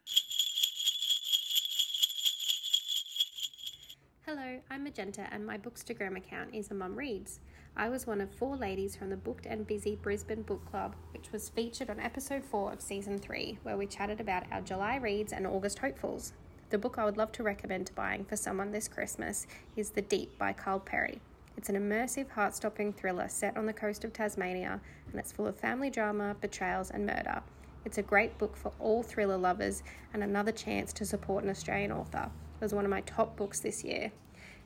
Hello, 4.26 4.61
I'm 4.71 4.83
Magenta, 4.83 5.29
and 5.31 5.47
my 5.47 5.57
Bookstagram 5.57 6.17
account 6.17 6.53
is 6.53 6.73
a 6.73 6.75
Mum 6.75 6.97
Reads. 6.97 7.38
I 7.78 7.90
was 7.90 8.06
one 8.06 8.23
of 8.23 8.30
four 8.30 8.56
ladies 8.56 8.97
from 8.97 9.11
the 9.11 9.18
Booked 9.18 9.45
and 9.45 9.66
Busy 9.66 9.97
Brisbane 9.97 10.40
Book 10.40 10.64
Club, 10.71 10.97
which 11.12 11.30
was 11.30 11.50
featured 11.50 11.90
on 11.90 12.00
episode 12.00 12.42
4 12.42 12.73
of 12.73 12.80
season 12.80 13.18
3, 13.18 13.59
where 13.64 13.76
we 13.76 13.87
chatted 13.87 14.18
about 14.18 14.45
our 14.50 14.62
July 14.62 14.97
reads 14.97 15.30
and 15.30 15.47
August 15.47 15.80
hopefuls. 15.80 16.33
The 16.71 16.78
book 16.78 16.97
I 16.97 17.04
would 17.04 17.18
love 17.18 17.33
to 17.33 17.42
recommend 17.42 17.90
buying 17.95 18.25
for 18.25 18.35
someone 18.35 18.73
this 18.73 18.88
Christmas 18.88 19.47
is 19.76 19.90
The 19.90 20.00
Deep 20.00 20.38
by 20.38 20.54
Kyle 20.54 20.80
Perry. 20.80 21.21
It's 21.59 21.68
an 21.68 21.76
immersive, 21.76 22.30
heart 22.30 22.56
stopping 22.56 22.95
thriller 22.95 23.28
set 23.28 23.59
on 23.59 23.66
the 23.66 23.75
coast 23.75 24.04
of 24.04 24.14
Tasmania, 24.14 24.80
and 25.11 25.21
it's 25.21 25.33
full 25.33 25.47
of 25.47 25.61
family 25.61 25.90
drama, 25.90 26.35
betrayals, 26.40 26.90
and 26.90 27.04
murder. 27.04 27.42
It's 27.85 27.99
a 27.99 28.02
great 28.02 28.38
book 28.38 28.56
for 28.56 28.73
all 28.80 29.02
thriller 29.02 29.37
lovers 29.37 29.83
and 30.14 30.25
another 30.25 30.52
chance 30.52 30.95
to 30.95 31.04
support 31.04 31.45
an 31.45 31.50
Australian 31.50 31.92
author. 31.92 32.30
It 32.59 32.64
was 32.64 32.73
one 32.73 32.87
of 32.87 32.90
my 32.90 33.02
top 33.02 33.37
books 33.37 33.61
this 33.61 33.85
year. 33.85 34.12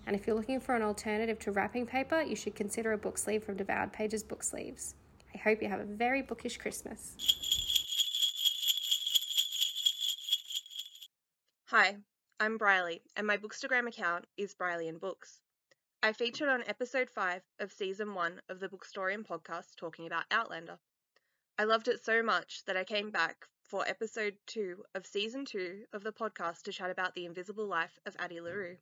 And 0.07 0.17
if 0.17 0.27
you're 0.27 0.37
looking 0.37 0.61
for 0.61 0.75
an 0.75 0.83
alternative 0.83 1.39
to 1.41 1.53
wrapping 1.53 1.87
paper, 1.87 2.23
you 2.23 2.35
should 2.35 2.55
consider 2.55 2.93
a 2.93 2.99
book 2.99 3.19
sleeve 3.19 3.45
from 3.45 3.57
Devoured 3.57 3.93
Pages 3.93 4.23
Book 4.23 4.43
Sleeves. 4.43 4.95
I 5.35 5.39
hope 5.39 5.63
you 5.63 5.69
have 5.69 5.81
a 5.81 5.85
very 5.85 6.23
bookish 6.23 6.57
Christmas. 6.57 7.17
Hi, 11.67 11.97
I'm 12.41 12.59
Brylie, 12.59 13.03
and 13.17 13.27
my 13.27 13.37
Bookstagram 13.37 13.87
account 13.87 14.27
is 14.37 14.55
Brylie 14.55 14.89
and 14.89 15.01
Books. 15.01 15.41
I 16.03 16.13
featured 16.13 16.49
on 16.49 16.65
episode 16.67 17.11
5 17.11 17.43
of 17.61 17.71
season 17.71 18.15
1 18.15 18.41
of 18.49 18.59
the 18.59 18.69
Bookstorian 18.69 19.25
podcast 19.25 19.77
talking 19.77 20.07
about 20.07 20.25
Outlander. 20.31 20.79
I 21.59 21.65
loved 21.65 21.89
it 21.89 22.03
so 22.03 22.23
much 22.23 22.65
that 22.67 22.77
I 22.77 22.85
came 22.85 23.11
back 23.11 23.47
for 23.63 23.87
episode 23.87 24.35
2 24.47 24.83
of 24.95 25.07
season 25.07 25.45
2 25.45 25.85
of 25.93 26.03
the 26.03 26.13
podcast 26.13 26.63
to 26.63 26.73
chat 26.73 26.91
about 26.91 27.15
the 27.15 27.27
invisible 27.27 27.67
life 27.67 27.99
of 28.07 28.17
Addie 28.19 28.41
LaRue. 28.41 28.79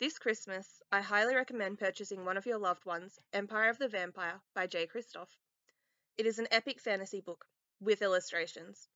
This 0.00 0.16
Christmas, 0.16 0.80
I 0.92 1.00
highly 1.00 1.34
recommend 1.34 1.80
purchasing 1.80 2.24
one 2.24 2.36
of 2.36 2.46
your 2.46 2.58
loved 2.58 2.84
ones, 2.84 3.18
Empire 3.32 3.68
of 3.68 3.78
the 3.78 3.88
Vampire 3.88 4.40
by 4.54 4.68
Jay 4.68 4.86
Kristoff. 4.86 5.36
It 6.16 6.24
is 6.24 6.38
an 6.38 6.46
epic 6.52 6.80
fantasy 6.80 7.20
book 7.20 7.44
with 7.80 8.00
illustrations. 8.00 8.86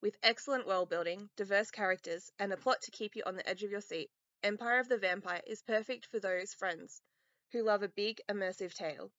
With 0.00 0.16
excellent 0.22 0.64
world 0.64 0.90
building, 0.90 1.28
diverse 1.34 1.72
characters, 1.72 2.30
and 2.38 2.52
a 2.52 2.56
plot 2.56 2.82
to 2.82 2.92
keep 2.92 3.16
you 3.16 3.24
on 3.26 3.34
the 3.34 3.48
edge 3.48 3.64
of 3.64 3.72
your 3.72 3.80
seat, 3.80 4.12
Empire 4.44 4.78
of 4.78 4.88
the 4.88 4.96
Vampire 4.96 5.42
is 5.44 5.60
perfect 5.62 6.06
for 6.06 6.20
those 6.20 6.54
friends 6.54 7.02
who 7.50 7.64
love 7.64 7.82
a 7.82 7.88
big, 7.88 8.20
immersive 8.30 8.74
tale. 8.74 9.10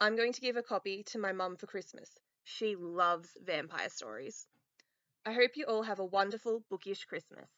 I'm 0.00 0.16
going 0.16 0.32
to 0.32 0.40
give 0.40 0.56
a 0.56 0.62
copy 0.62 1.02
to 1.08 1.18
my 1.18 1.32
mum 1.32 1.58
for 1.58 1.66
Christmas. 1.66 2.08
She 2.44 2.74
loves 2.74 3.36
vampire 3.42 3.90
stories. 3.90 4.46
I 5.26 5.34
hope 5.34 5.58
you 5.58 5.66
all 5.66 5.82
have 5.82 5.98
a 5.98 6.06
wonderful, 6.06 6.64
bookish 6.70 7.04
Christmas. 7.04 7.50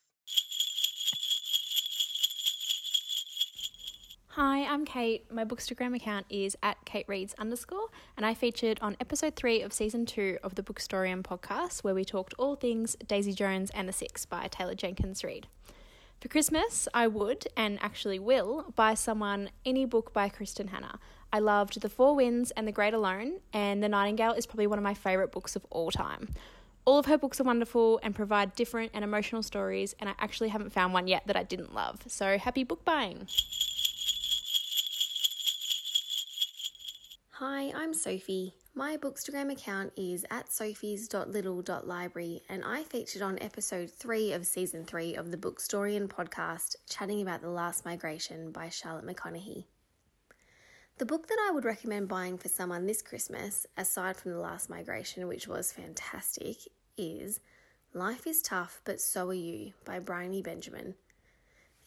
Hi, 4.37 4.65
I'm 4.65 4.87
Cait. 4.87 5.31
My 5.31 5.45
Bookstagram 5.45 5.95
account 5.95 6.25
is 6.31 6.57
at 6.63 6.83
Cait 6.87 7.07
Reads 7.07 7.35
underscore, 7.37 7.89
and 8.17 8.25
I 8.25 8.33
featured 8.33 8.79
on 8.81 8.97
episode 8.99 9.37
three 9.37 9.61
of 9.61 9.75
season 9.75 10.07
two 10.07 10.39
of 10.43 10.55
the 10.55 10.63
Bookstorian 10.63 11.23
podcast, 11.23 11.85
where 11.85 11.95
we 11.95 12.03
talked 12.03 12.33
all 12.39 12.57
things 12.57 12.97
Daisy 13.07 13.35
Jones 13.35 13.71
and 13.75 13.87
the 13.87 13.93
Six 13.93 14.25
by 14.25 14.49
Taylor 14.49 14.75
Jenkins 14.75 15.23
Reid. 15.23 15.49
For 16.19 16.29
Christmas, 16.29 16.89
I 16.95 17.09
would, 17.09 17.47
and 17.59 17.79
actually 17.83 18.19
will, 18.19 18.73
buy 18.75 18.95
someone 18.95 19.51
any 19.67 19.85
book 19.85 20.15
by 20.15 20.31
Kristin 20.31 20.71
Hannah. 20.71 20.99
I 21.31 21.39
loved 21.39 21.83
The 21.83 21.91
Four 21.91 22.17
Winds 22.17 22.53
and 22.53 22.67
The 22.67 22.73
Great 22.73 22.95
Alone, 22.95 23.41
and 23.53 23.83
The 23.83 23.89
Nightingale 23.91 24.33
is 24.33 24.47
probably 24.47 24.67
one 24.67 24.79
of 24.79 24.83
my 24.83 24.95
favourite 24.95 25.31
books 25.31 25.57
of 25.57 25.67
all 25.69 25.91
time. 25.91 26.31
All 26.87 26.99
of 26.99 27.05
her 27.05 27.19
books 27.19 27.39
are 27.39 27.45
wonderful 27.45 28.01
and 28.03 28.15
provide 28.15 28.55
different 28.55 28.93
and 28.95 29.05
emotional 29.05 29.43
stories, 29.43 29.95
and 30.01 30.09
I 30.09 30.15
actually 30.19 30.49
haven't 30.49 30.73
found 30.73 30.95
one 30.95 31.07
yet 31.07 31.25
that 31.27 31.37
I 31.37 31.43
didn't 31.43 31.75
love. 31.75 32.01
So 32.07 32.39
happy 32.39 32.65
book 32.65 32.83
buying! 32.83 33.27
Hi, 37.45 37.73
I'm 37.75 37.93
Sophie. 37.93 38.55
My 38.73 38.97
Bookstagram 38.97 39.51
account 39.51 39.93
is 39.97 40.25
at 40.31 40.49
sophies.little.library, 40.49 42.43
and 42.49 42.63
I 42.65 42.85
featured 42.85 43.21
on 43.21 43.37
episode 43.41 43.91
3 43.91 44.33
of 44.35 44.47
season 44.47 44.85
3 44.85 45.17
of 45.17 45.33
the 45.33 45.37
Bookstorian 45.37 46.07
podcast, 46.07 46.77
chatting 46.89 47.21
about 47.21 47.43
The 47.43 47.51
Last 47.51 47.85
Migration 47.85 48.53
by 48.53 48.69
Charlotte 48.69 49.05
McConaghy. 49.05 49.65
The 50.99 51.05
book 51.05 51.27
that 51.27 51.45
I 51.45 51.51
would 51.51 51.65
recommend 51.65 52.07
buying 52.07 52.39
for 52.39 52.47
someone 52.47 52.87
this 52.87 53.03
Christmas, 53.03 53.67
aside 53.77 54.17
from 54.17 54.31
The 54.31 54.39
Last 54.39 54.71
Migration, 54.71 55.27
which 55.27 55.49
was 55.49 55.73
fantastic, 55.73 56.59
is 56.97 57.41
Life 57.93 58.25
is 58.25 58.41
Tough, 58.41 58.81
but 58.85 59.01
So 59.01 59.31
Are 59.31 59.35
You 59.35 59.73
by 59.85 59.99
Briony 59.99 60.43
Benjamin. 60.43 60.95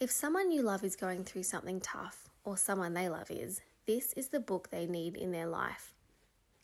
If 0.02 0.12
someone 0.12 0.52
you 0.52 0.64
love 0.64 0.84
is 0.84 0.98
going 0.98 1.24
through 1.24 1.44
something 1.44 1.80
tough, 1.80 2.28
or 2.44 2.58
someone 2.58 2.94
they 2.94 3.08
love 3.08 3.32
is, 3.32 3.62
this 3.86 4.14
is 4.14 4.30
the 4.30 4.40
book 4.40 4.70
they 4.70 4.86
need 4.86 5.16
in 5.16 5.32
their 5.32 5.48
life. 5.48 5.94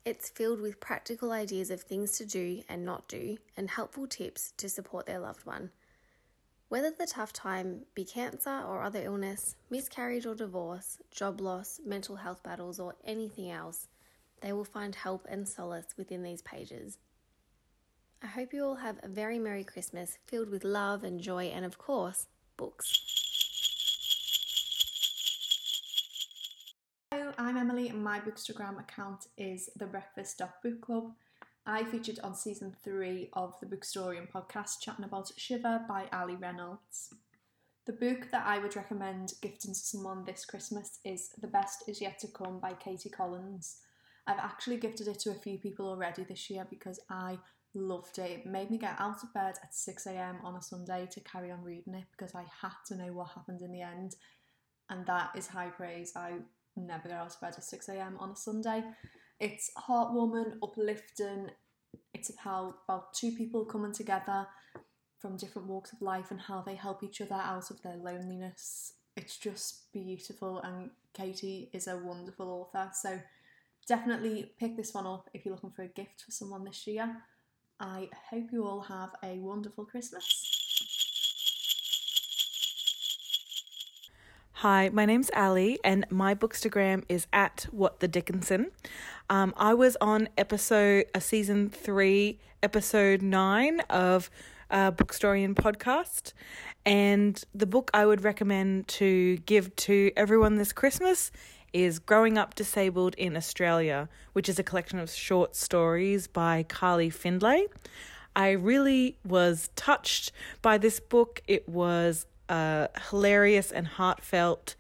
It's 0.04 0.30
filled 0.30 0.62
with 0.62 0.80
practical 0.80 1.32
ideas 1.32 1.70
of 1.70 1.82
things 1.82 2.18
to 2.18 2.26
do 2.26 2.64
and 2.68 2.84
not 2.84 3.08
do, 3.08 3.38
and 3.56 3.70
helpful 3.70 4.08
tips 4.08 4.54
to 4.58 4.68
support 4.68 5.06
their 5.06 5.20
loved 5.20 5.46
one. 5.46 5.70
Whether 6.70 6.90
the 6.90 7.06
tough 7.06 7.34
time 7.34 7.82
be 7.94 8.06
cancer 8.06 8.64
or 8.66 8.82
other 8.82 9.04
illness, 9.04 9.56
miscarriage 9.70 10.26
or 10.26 10.34
divorce, 10.34 10.98
job 11.12 11.42
loss, 11.42 11.80
mental 11.86 12.16
health 12.16 12.42
battles, 12.42 12.80
or 12.80 12.96
anything 13.06 13.52
else, 13.52 13.88
they 14.42 14.54
will 14.54 14.64
find 14.64 14.96
help 14.96 15.28
and 15.30 15.48
solace 15.48 15.94
within 15.98 16.24
these 16.24 16.42
pages. 16.42 16.98
I 18.24 18.28
hope 18.28 18.54
you 18.54 18.64
all 18.64 18.76
have 18.76 18.98
a 19.04 19.08
very 19.08 19.38
Merry 19.38 19.64
Christmas 19.64 20.18
filled 20.26 20.50
with 20.50 20.64
love 20.64 21.04
and 21.04 21.20
joy, 21.20 21.46
and 21.46 21.66
of 21.66 21.78
course, 21.78 22.28
books. 22.58 23.31
Hello, 27.14 27.34
I'm 27.38 27.58
Emily, 27.58 27.90
and 27.90 28.02
my 28.02 28.22
Bookstagram 28.22 28.80
account 28.80 29.28
is 29.38 29.70
the 29.76 29.86
Breakfast 29.86 30.42
Book 30.64 30.80
Club. 30.80 31.12
I 31.66 31.84
featured 31.84 32.22
on 32.24 32.34
season 32.34 32.74
three 32.86 33.28
of 33.34 33.54
the 33.60 33.66
Bookstorian 33.66 34.32
podcast, 34.32 34.80
chatting 34.80 35.04
about 35.04 35.30
Shiver 35.36 35.82
by 35.90 36.06
Allie 36.14 36.38
Reynolds. 36.38 37.14
The 37.86 37.92
book 37.92 38.30
that 38.32 38.48
I 38.48 38.60
would 38.60 38.78
recommend 38.78 39.34
gifting 39.42 39.74
to 39.74 39.80
someone 39.80 40.24
this 40.24 40.46
Christmas 40.46 41.00
is 41.04 41.32
The 41.42 41.48
Best 41.48 41.84
Is 41.86 42.00
Yet 42.00 42.18
to 42.20 42.30
Come 42.30 42.62
by 42.62 42.76
Katie 42.76 43.10
Collins. 43.10 43.80
I've 44.26 44.40
actually 44.40 44.78
gifted 44.78 45.10
it 45.10 45.20
to 45.20 45.32
a 45.32 45.36
few 45.36 45.58
people 45.58 45.90
already 45.90 46.24
this 46.24 46.50
year 46.50 46.66
because 46.70 47.02
I 47.10 47.40
loved 47.74 48.20
it. 48.20 48.32
It 48.32 48.46
made 48.46 48.72
me 48.72 48.78
get 48.78 48.96
out 49.00 49.22
of 49.22 49.34
bed 49.34 49.56
at 49.62 49.74
6am 49.74 50.42
on 50.46 50.56
a 50.56 50.62
Sunday 50.62 51.10
to 51.12 51.20
carry 51.20 51.52
on 51.52 51.62
reading 51.62 51.94
it 51.94 52.06
because 52.18 52.36
I 52.36 52.46
had 52.62 52.78
to 52.88 52.96
know 52.96 53.12
what 53.12 53.32
happened 53.36 53.62
in 53.62 53.74
the 53.74 53.82
end, 53.82 54.16
and 54.90 55.06
that 55.08 55.32
is 55.36 55.48
high 55.48 55.72
praise. 55.72 56.14
I 56.16 56.36
never 56.76 57.10
go 57.10 57.16
out 57.16 57.34
of 57.34 57.42
bed 57.42 57.56
at 57.58 57.64
6am 57.64 58.20
on 58.20 58.32
a 58.32 58.36
Sunday. 58.36 58.84
It's 59.40 59.72
heartwarming, 59.78 60.58
uplifting. 60.62 61.50
It's 62.14 62.30
about, 62.30 62.76
about 62.88 63.14
two 63.14 63.32
people 63.32 63.66
coming 63.66 63.92
together 63.92 64.48
from 65.20 65.38
different 65.38 65.68
walks 65.68 65.94
of 65.94 66.02
life 66.02 66.32
and 66.32 66.40
how 66.40 66.62
they 66.62 66.76
help 66.76 67.04
each 67.04 67.22
other 67.22 67.36
out 67.36 67.70
of 67.70 67.82
their 67.82 67.98
loneliness. 67.98 68.94
It's 69.16 69.38
just 69.38 69.92
beautiful, 69.92 70.60
and 70.60 70.90
Katie 71.14 71.70
is 71.74 71.88
a 71.88 71.98
wonderful 71.98 72.50
author. 72.50 72.90
So 72.94 73.20
definitely 73.88 74.52
pick 74.60 74.78
this 74.78 74.94
one 74.94 75.06
up 75.06 75.30
if 75.34 75.46
you're 75.46 75.54
looking 75.54 75.72
for 75.72 75.84
a 75.84 75.88
gift 75.88 76.24
for 76.26 76.32
someone 76.32 76.64
this 76.64 76.88
year. 76.88 77.18
I 77.80 78.10
hope 78.30 78.52
you 78.52 78.66
all 78.66 78.82
have 78.82 79.10
a 79.24 79.38
wonderful 79.40 79.86
Christmas. 79.86 80.61
Hi, 84.62 84.92
my 84.94 85.08
name's 85.08 85.32
Ali, 85.36 85.80
and 85.84 86.06
my 86.12 86.36
bookstagram 86.36 87.04
is 87.10 87.26
at 87.34 87.66
what 87.72 88.00
the 88.00 88.08
Dickinson. 88.08 88.70
Um, 89.28 89.56
I 89.58 89.74
was 89.74 89.98
on 90.00 90.30
episode, 90.38 91.06
a 91.16 91.18
uh, 91.18 91.20
season 91.20 91.68
three, 91.68 92.38
episode 92.62 93.24
nine 93.24 93.80
of 93.90 94.30
uh, 94.70 94.92
Bookstorian 94.92 95.56
podcast, 95.56 96.34
and 96.86 97.44
the 97.56 97.66
book 97.66 97.90
I 97.92 98.06
would 98.06 98.24
recommend 98.24 98.88
to 98.90 99.38
give 99.48 99.76
to 99.78 100.12
everyone 100.16 100.58
this 100.58 100.74
Christmas 100.74 101.32
is 101.74 101.98
Growing 101.98 102.38
Up 102.38 102.54
Disabled 102.54 103.16
in 103.16 103.36
Australia, 103.36 104.10
which 104.34 104.48
is 104.48 104.60
a 104.60 104.64
collection 104.64 105.00
of 105.00 105.10
short 105.10 105.56
stories 105.56 106.28
by 106.28 106.62
Carly 106.70 107.10
Findlay. 107.10 107.66
I 108.36 108.52
really 108.52 109.18
was 109.26 109.72
touched 109.76 110.32
by 110.62 110.78
this 110.78 111.00
book. 111.00 111.42
It 111.48 111.68
was 111.68 112.28
a 112.52 112.90
hilarious 113.10 113.72
and 113.72 113.88
heartfelt 113.88 114.76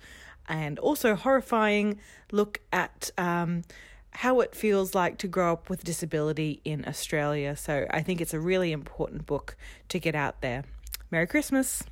and 0.47 0.77
also 0.79 1.15
horrifying 1.15 1.99
look 2.31 2.59
at 2.71 3.09
um, 3.17 3.63
how 4.11 4.41
it 4.41 4.53
feels 4.53 4.93
like 4.93 5.17
to 5.19 5.27
grow 5.27 5.53
up 5.53 5.69
with 5.69 5.83
disability 5.83 6.61
in 6.65 6.85
Australia. 6.85 7.55
So 7.55 7.87
I 7.89 8.01
think 8.01 8.19
it's 8.19 8.33
a 8.33 8.39
really 8.39 8.71
important 8.71 9.25
book 9.25 9.55
to 9.89 9.99
get 9.99 10.15
out 10.15 10.41
there. 10.41 10.65
Merry 11.09 11.27
Christmas! 11.27 11.83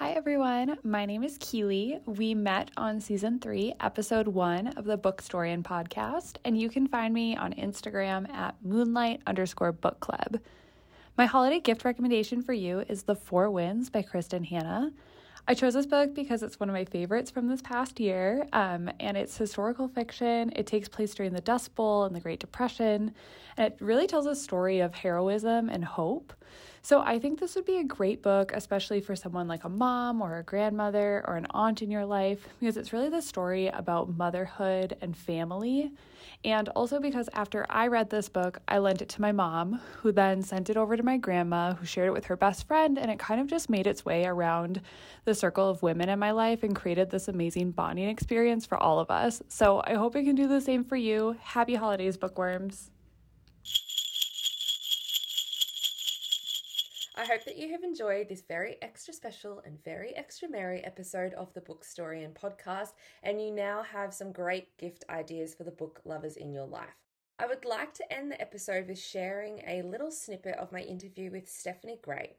Hi 0.00 0.12
everyone, 0.12 0.78
my 0.82 1.04
name 1.04 1.22
is 1.22 1.36
Keeley. 1.38 2.00
We 2.06 2.34
met 2.34 2.70
on 2.78 3.02
season 3.02 3.38
three, 3.38 3.74
episode 3.80 4.28
one 4.28 4.68
of 4.68 4.86
the 4.86 4.96
Bookstorian 4.96 5.62
podcast, 5.62 6.36
and 6.42 6.58
you 6.58 6.70
can 6.70 6.86
find 6.86 7.12
me 7.12 7.36
on 7.36 7.52
Instagram 7.52 8.26
at 8.30 8.54
moonlight 8.64 9.20
underscore 9.26 9.72
book 9.72 10.00
club. 10.00 10.38
My 11.16 11.26
holiday 11.26 11.60
gift 11.60 11.84
recommendation 11.84 12.40
for 12.40 12.52
you 12.52 12.80
is 12.88 13.02
The 13.02 13.14
Four 13.14 13.50
Winds 13.50 13.90
by 13.90 14.02
Kristin 14.02 14.46
Hannah. 14.46 14.92
I 15.48 15.54
chose 15.54 15.74
this 15.74 15.86
book 15.86 16.14
because 16.14 16.42
it's 16.42 16.60
one 16.60 16.68
of 16.68 16.74
my 16.74 16.84
favorites 16.84 17.30
from 17.30 17.48
this 17.48 17.60
past 17.60 17.98
year, 17.98 18.46
um, 18.52 18.88
and 19.00 19.16
it's 19.16 19.36
historical 19.36 19.88
fiction. 19.88 20.52
It 20.54 20.66
takes 20.66 20.88
place 20.88 21.14
during 21.14 21.32
the 21.32 21.40
Dust 21.40 21.74
Bowl 21.74 22.04
and 22.04 22.14
the 22.14 22.20
Great 22.20 22.38
Depression, 22.38 23.12
and 23.56 23.66
it 23.66 23.76
really 23.80 24.06
tells 24.06 24.26
a 24.26 24.36
story 24.36 24.80
of 24.80 24.94
heroism 24.94 25.68
and 25.68 25.84
hope. 25.84 26.32
So 26.82 27.02
I 27.02 27.18
think 27.18 27.38
this 27.38 27.54
would 27.56 27.66
be 27.66 27.76
a 27.76 27.84
great 27.84 28.22
book, 28.22 28.52
especially 28.54 29.00
for 29.00 29.14
someone 29.14 29.46
like 29.46 29.64
a 29.64 29.68
mom 29.68 30.22
or 30.22 30.38
a 30.38 30.42
grandmother 30.42 31.22
or 31.28 31.36
an 31.36 31.46
aunt 31.50 31.82
in 31.82 31.90
your 31.90 32.06
life, 32.06 32.48
because 32.58 32.78
it's 32.78 32.92
really 32.92 33.10
the 33.10 33.20
story 33.20 33.68
about 33.68 34.16
motherhood 34.16 34.96
and 35.02 35.14
family. 35.14 35.92
And 36.42 36.70
also 36.70 36.98
because 36.98 37.28
after 37.34 37.66
I 37.68 37.88
read 37.88 38.08
this 38.08 38.30
book, 38.30 38.60
I 38.66 38.78
lent 38.78 39.02
it 39.02 39.10
to 39.10 39.20
my 39.20 39.30
mom, 39.30 39.78
who 39.98 40.10
then 40.10 40.42
sent 40.42 40.70
it 40.70 40.78
over 40.78 40.96
to 40.96 41.02
my 41.02 41.18
grandma, 41.18 41.74
who 41.74 41.84
shared 41.84 42.08
it 42.08 42.12
with 42.12 42.24
her 42.26 42.36
best 42.36 42.66
friend, 42.66 42.98
and 42.98 43.10
it 43.10 43.18
kind 43.18 43.42
of 43.42 43.46
just 43.46 43.68
made 43.68 43.86
its 43.86 44.06
way 44.06 44.24
around 44.24 44.80
the 45.26 45.34
circle 45.34 45.68
of 45.68 45.82
women 45.82 46.08
in 46.08 46.18
my 46.18 46.30
life 46.30 46.62
and 46.62 46.74
created 46.74 47.10
this 47.10 47.28
amazing 47.28 47.72
bonding 47.72 48.08
experience 48.08 48.64
for 48.64 48.82
all 48.82 48.98
of 48.98 49.10
us. 49.10 49.42
So 49.48 49.82
I 49.84 49.94
hope 49.94 50.16
it 50.16 50.24
can 50.24 50.34
do 50.34 50.48
the 50.48 50.62
same 50.62 50.84
for 50.84 50.96
you. 50.96 51.36
Happy 51.42 51.74
holidays, 51.74 52.16
bookworms. 52.16 52.90
I 57.20 57.26
hope 57.26 57.44
that 57.44 57.58
you 57.58 57.70
have 57.72 57.82
enjoyed 57.82 58.30
this 58.30 58.40
very 58.48 58.76
extra 58.80 59.12
special 59.12 59.60
and 59.66 59.84
very 59.84 60.16
extra 60.16 60.48
merry 60.48 60.82
episode 60.82 61.34
of 61.34 61.52
the 61.52 61.60
Bookstorian 61.60 62.32
podcast, 62.32 62.94
and 63.22 63.42
you 63.42 63.50
now 63.50 63.82
have 63.82 64.14
some 64.14 64.32
great 64.32 64.74
gift 64.78 65.04
ideas 65.10 65.54
for 65.54 65.64
the 65.64 65.70
book 65.70 66.00
lovers 66.06 66.38
in 66.38 66.50
your 66.50 66.64
life. 66.64 66.96
I 67.38 67.46
would 67.46 67.66
like 67.66 67.92
to 67.92 68.10
end 68.10 68.32
the 68.32 68.40
episode 68.40 68.88
with 68.88 68.98
sharing 68.98 69.60
a 69.68 69.82
little 69.82 70.10
snippet 70.10 70.56
of 70.56 70.72
my 70.72 70.80
interview 70.80 71.30
with 71.30 71.46
Stephanie 71.46 71.98
Gray. 72.00 72.36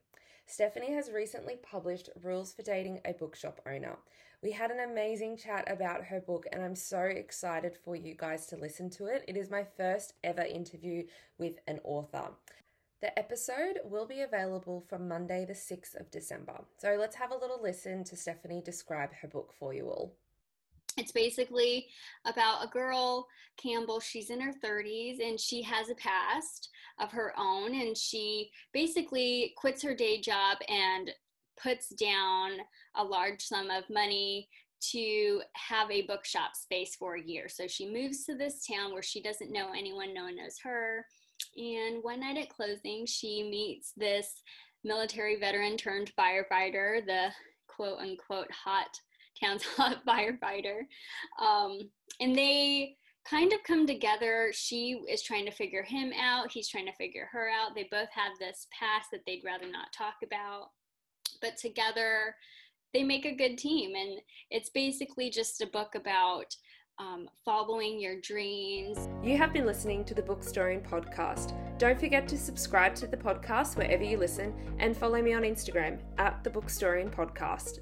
Stephanie 0.47 0.93
has 0.93 1.11
recently 1.11 1.57
published 1.61 2.09
Rules 2.23 2.51
for 2.51 2.63
Dating 2.63 3.01
a 3.05 3.13
Bookshop 3.13 3.61
Owner. 3.67 3.99
We 4.41 4.51
had 4.51 4.71
an 4.71 4.79
amazing 4.79 5.37
chat 5.37 5.71
about 5.71 6.05
her 6.05 6.21
book, 6.21 6.47
and 6.51 6.63
I'm 6.63 6.75
so 6.75 7.01
excited 7.01 7.77
for 7.85 7.95
you 7.95 8.15
guys 8.17 8.47
to 8.47 8.57
listen 8.57 8.89
to 8.91 9.05
it. 9.05 9.25
It 9.27 9.37
is 9.37 9.51
my 9.51 9.63
first 9.77 10.13
ever 10.23 10.41
interview 10.41 11.03
with 11.37 11.59
an 11.67 11.81
author. 11.83 12.31
The 13.01 13.17
episode 13.17 13.79
will 13.83 14.05
be 14.05 14.21
available 14.21 14.85
from 14.87 15.07
Monday, 15.07 15.43
the 15.43 15.53
6th 15.53 15.99
of 15.99 16.11
December. 16.11 16.61
So 16.77 16.97
let's 16.99 17.15
have 17.15 17.31
a 17.31 17.37
little 17.37 17.59
listen 17.61 18.03
to 18.03 18.15
Stephanie 18.15 18.61
describe 18.63 19.09
her 19.21 19.27
book 19.27 19.53
for 19.57 19.73
you 19.73 19.87
all. 19.87 20.13
It's 20.97 21.11
basically 21.11 21.87
about 22.25 22.63
a 22.63 22.67
girl, 22.67 23.27
Campbell. 23.57 23.99
She's 23.99 24.29
in 24.29 24.39
her 24.39 24.53
30s 24.63 25.19
and 25.19 25.39
she 25.39 25.63
has 25.63 25.89
a 25.89 25.95
past 25.95 26.69
of 26.99 27.11
her 27.11 27.33
own. 27.39 27.73
And 27.73 27.97
she 27.97 28.51
basically 28.71 29.53
quits 29.57 29.81
her 29.81 29.95
day 29.95 30.21
job 30.21 30.57
and 30.69 31.09
puts 31.61 31.89
down 31.89 32.51
a 32.95 33.03
large 33.03 33.41
sum 33.41 33.71
of 33.71 33.89
money 33.89 34.47
to 34.91 35.41
have 35.53 35.89
a 35.89 36.03
bookshop 36.03 36.55
space 36.55 36.95
for 36.95 37.15
a 37.15 37.23
year. 37.23 37.47
So 37.49 37.67
she 37.67 37.91
moves 37.91 38.25
to 38.25 38.35
this 38.35 38.65
town 38.67 38.93
where 38.93 39.01
she 39.01 39.23
doesn't 39.23 39.51
know 39.51 39.69
anyone, 39.75 40.13
no 40.13 40.23
one 40.23 40.35
knows 40.35 40.59
her. 40.63 41.05
And 41.57 42.03
one 42.03 42.21
night 42.21 42.37
at 42.37 42.49
closing, 42.49 43.05
she 43.05 43.47
meets 43.49 43.93
this 43.97 44.41
military 44.83 45.37
veteran 45.37 45.77
turned 45.77 46.11
firefighter, 46.17 47.05
the 47.05 47.29
quote 47.67 47.99
unquote 47.99 48.51
hot 48.51 48.89
town's 49.41 49.63
hot 49.77 50.05
firefighter. 50.05 50.81
Um, 51.41 51.89
and 52.19 52.35
they 52.35 52.95
kind 53.25 53.53
of 53.53 53.63
come 53.63 53.85
together. 53.85 54.51
She 54.53 55.01
is 55.09 55.21
trying 55.21 55.45
to 55.45 55.51
figure 55.51 55.83
him 55.83 56.11
out, 56.19 56.51
he's 56.51 56.69
trying 56.69 56.87
to 56.87 56.93
figure 56.93 57.27
her 57.31 57.49
out. 57.49 57.75
They 57.75 57.87
both 57.91 58.09
have 58.13 58.33
this 58.39 58.67
past 58.77 59.09
that 59.11 59.21
they'd 59.25 59.43
rather 59.45 59.69
not 59.69 59.93
talk 59.95 60.15
about. 60.23 60.69
But 61.41 61.57
together, 61.57 62.35
they 62.93 63.03
make 63.03 63.25
a 63.25 63.35
good 63.35 63.57
team. 63.57 63.95
And 63.95 64.19
it's 64.49 64.69
basically 64.69 65.29
just 65.29 65.61
a 65.61 65.67
book 65.67 65.95
about 65.95 66.55
um, 66.99 67.30
following 67.43 67.99
your 67.99 68.19
dreams. 68.21 69.10
You 69.23 69.38
have 69.38 69.54
been 69.54 69.65
listening 69.65 70.06
to 70.06 70.13
the 70.13 70.21
Bookstorian 70.21 70.88
podcast. 70.88 71.56
Don't 71.77 71.99
forget 71.99 72.27
to 72.27 72.38
subscribe 72.38 72.95
to 72.95 73.08
the 73.08 73.17
podcast 73.17 73.75
wherever 73.75 74.04
you 74.04 74.17
listen 74.17 74.54
and 74.80 74.95
follow 74.95 75.21
me 75.21 75.34
on 75.34 75.43
Instagram 75.43 75.99
at 76.17 76.43
the 76.43 76.49
Bookstorian 76.49 77.13
podcast. 77.13 77.80